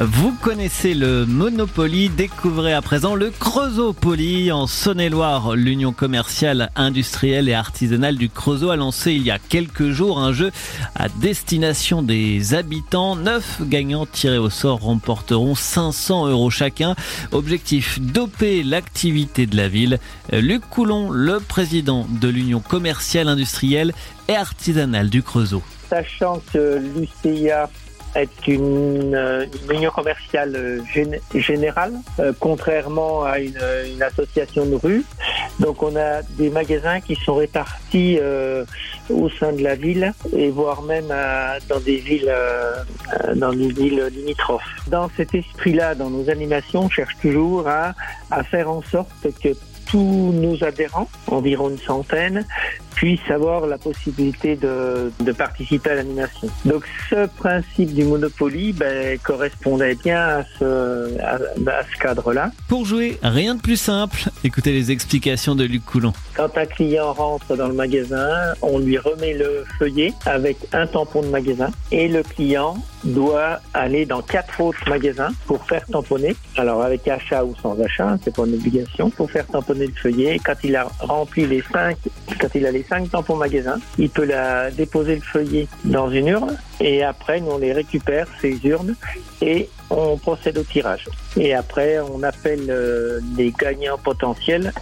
Vous 0.00 0.32
connaissez 0.32 0.94
le 0.94 1.26
Monopoly, 1.26 2.08
découvrez 2.08 2.72
à 2.72 2.82
présent 2.82 3.14
le 3.14 3.30
Creusopoly 3.30 4.50
en 4.50 4.66
Saône-et-Loire. 4.66 5.54
L'Union 5.54 5.92
commerciale, 5.92 6.70
industrielle 6.74 7.48
et 7.48 7.54
artisanale 7.54 8.16
du 8.16 8.28
Creusot 8.28 8.70
a 8.70 8.76
lancé 8.76 9.12
il 9.12 9.22
y 9.22 9.30
a 9.30 9.38
quelques 9.38 9.90
jours 9.90 10.18
un 10.18 10.32
jeu 10.32 10.50
à 10.94 11.08
destination 11.08 12.02
des 12.02 12.54
habitants. 12.54 13.16
Neuf 13.16 13.60
gagnants 13.62 14.06
tirés 14.06 14.38
au 14.38 14.50
sort 14.50 14.80
remporteront 14.80 15.54
500 15.54 16.26
euros 16.28 16.50
chacun. 16.50 16.96
Objectif 17.30 18.00
doper 18.00 18.62
l'activité 18.62 19.46
de 19.46 19.56
la 19.56 19.68
ville. 19.68 19.98
Luc 20.32 20.62
Coulon, 20.68 21.10
le 21.10 21.38
président 21.38 22.06
de 22.08 22.28
l'Union 22.28 22.60
commerciale, 22.60 23.28
industrielle 23.28 23.92
et 24.28 24.34
artisanale 24.34 25.10
du 25.10 25.22
Creusot. 25.22 25.62
Sachant 25.88 26.42
que 26.52 26.80
l'UCIA 26.96 27.68
est 28.14 28.46
une, 28.46 29.14
euh, 29.14 29.46
une 29.68 29.76
union 29.76 29.90
commerciale 29.90 30.54
euh, 30.54 30.80
gén- 30.94 31.20
générale, 31.34 31.94
euh, 32.18 32.32
contrairement 32.38 33.24
à 33.24 33.38
une, 33.38 33.58
une 33.94 34.02
association 34.02 34.66
de 34.66 34.74
rue. 34.74 35.04
Donc 35.60 35.82
on 35.82 35.96
a 35.96 36.22
des 36.22 36.50
magasins 36.50 37.00
qui 37.00 37.14
sont 37.16 37.36
répartis 37.36 38.18
euh, 38.20 38.64
au 39.10 39.28
sein 39.30 39.52
de 39.52 39.62
la 39.62 39.74
ville 39.74 40.12
et 40.36 40.50
voire 40.50 40.82
même 40.82 41.08
dans 41.68 41.80
des 41.80 41.96
villes 41.96 42.28
euh, 42.28 42.74
euh, 43.24 43.34
dans 43.34 43.52
des 43.52 43.68
villes 43.68 44.04
limitrophes. 44.12 44.62
Dans 44.88 45.10
cet 45.16 45.34
esprit-là, 45.34 45.94
dans 45.94 46.10
nos 46.10 46.28
animations, 46.30 46.82
on 46.84 46.90
cherche 46.90 47.16
toujours 47.20 47.68
à, 47.68 47.92
à 48.30 48.42
faire 48.44 48.70
en 48.70 48.82
sorte 48.82 49.26
que 49.42 49.50
tous 49.90 50.32
nos 50.32 50.64
adhérents, 50.64 51.08
environ 51.26 51.68
une 51.68 51.78
centaine, 51.78 52.46
puissent 53.02 53.32
avoir 53.32 53.66
la 53.66 53.78
possibilité 53.78 54.54
de, 54.54 55.10
de 55.18 55.32
participer 55.32 55.90
à 55.90 55.94
l'animation. 55.96 56.48
Donc 56.64 56.84
ce 57.10 57.26
principe 57.26 57.92
du 57.94 58.04
Monopoly 58.04 58.72
ben, 58.72 59.18
correspondait 59.18 59.96
bien 59.96 60.20
à 60.20 60.44
ce, 60.56 61.18
à, 61.18 61.34
à 61.34 61.82
ce 61.92 61.98
cadre-là. 62.00 62.52
Pour 62.68 62.86
jouer, 62.86 63.18
rien 63.24 63.56
de 63.56 63.60
plus 63.60 63.76
simple. 63.76 64.30
Écoutez 64.44 64.70
les 64.70 64.92
explications 64.92 65.56
de 65.56 65.64
Luc 65.64 65.84
Coulon. 65.84 66.12
Quand 66.36 66.56
un 66.56 66.66
client 66.66 67.12
rentre 67.12 67.56
dans 67.56 67.66
le 67.66 67.74
magasin, 67.74 68.54
on 68.62 68.78
lui 68.78 68.96
remet 68.98 69.34
le 69.34 69.64
feuillet 69.80 70.12
avec 70.24 70.56
un 70.72 70.86
tampon 70.86 71.22
de 71.22 71.26
magasin 71.26 71.70
et 71.90 72.06
le 72.06 72.22
client 72.22 72.76
doit 73.02 73.58
aller 73.74 74.06
dans 74.06 74.22
quatre 74.22 74.60
autres 74.60 74.88
magasins 74.88 75.30
pour 75.46 75.64
faire 75.64 75.84
tamponner. 75.86 76.36
Alors 76.56 76.82
avec 76.82 77.08
achat 77.08 77.44
ou 77.44 77.52
sans 77.60 77.76
achat, 77.80 78.16
c'est 78.22 78.32
pas 78.32 78.46
une 78.46 78.54
obligation, 78.54 79.10
pour 79.10 79.28
faire 79.28 79.44
tamponner 79.48 79.88
le 79.88 79.92
feuillet. 79.92 80.38
Quand 80.38 80.54
il 80.62 80.76
a 80.76 80.86
rempli 81.00 81.48
les 81.48 81.64
cinq, 81.72 81.96
quand 82.40 82.46
il 82.54 82.64
a 82.64 82.70
les 82.70 82.84
cinq 82.92 83.10
tampons 83.10 83.36
magasin, 83.36 83.78
il 83.96 84.10
peut 84.10 84.26
la 84.26 84.70
déposer 84.70 85.14
le 85.14 85.22
feuillet 85.22 85.66
dans 85.84 86.10
une 86.10 86.28
urne 86.28 86.58
et 86.78 87.02
après 87.02 87.40
nous 87.40 87.52
on 87.52 87.58
les 87.58 87.72
récupère 87.72 88.26
ces 88.42 88.60
urnes 88.66 88.94
et 89.40 89.70
on 89.88 90.18
procède 90.18 90.58
au 90.58 90.62
tirage. 90.62 91.08
Et 91.38 91.54
après 91.54 92.00
on 92.00 92.22
appelle 92.22 92.66
euh, 92.68 93.18
les 93.38 93.50
gagnants 93.50 93.96
potentiels 93.96 94.74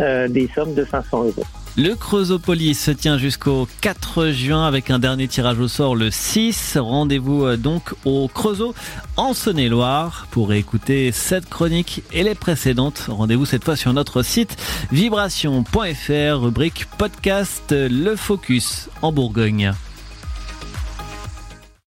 euh, 0.00 0.28
des 0.28 0.48
sommes 0.54 0.72
de 0.72 0.86
500 0.86 1.24
euros. 1.24 1.44
Le 1.78 1.94
Creusopolis 1.94 2.74
se 2.74 2.90
tient 2.90 3.18
jusqu'au 3.18 3.68
4 3.82 4.30
juin 4.30 4.66
avec 4.66 4.90
un 4.90 4.98
dernier 4.98 5.28
tirage 5.28 5.60
au 5.60 5.68
sort 5.68 5.94
le 5.94 6.10
6. 6.10 6.76
Rendez-vous 6.76 7.44
euh, 7.44 7.56
donc 7.56 7.94
au 8.04 8.26
Creusot 8.26 8.74
en 9.16 9.32
Saône-et-Loire 9.32 10.26
pour 10.32 10.52
écouter 10.52 11.12
cette 11.12 11.48
chronique 11.48 12.02
et 12.12 12.24
les 12.24 12.34
précédentes. 12.34 13.06
Rendez-vous 13.08 13.46
cette 13.46 13.62
fois 13.62 13.76
sur 13.76 13.92
notre 13.92 14.24
site 14.24 14.56
vibration.fr, 14.90 16.42
rubrique 16.42 16.86
podcast 16.98 17.70
Le 17.70 18.16
Focus 18.16 18.88
en 19.00 19.12
Bourgogne. 19.12 19.72